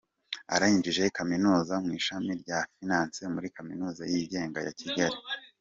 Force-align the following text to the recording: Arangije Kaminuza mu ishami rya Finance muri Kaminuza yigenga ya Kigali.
Arangije 0.53 1.03
Kaminuza 1.17 1.73
mu 1.85 1.91
ishami 1.99 2.31
rya 2.41 2.59
Finance 2.73 3.21
muri 3.33 3.47
Kaminuza 3.55 4.01
yigenga 4.11 4.59
ya 4.65 4.73
Kigali. 4.79 5.17